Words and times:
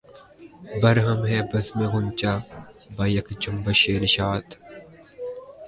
برہم 0.81 1.19
ہے 1.29 1.39
بزمِ 1.49 1.79
غنچہ 1.91 2.33
بہ 2.95 3.05
یک 3.15 3.27
جنبشِ 3.41 3.81
نشاط 4.03 4.47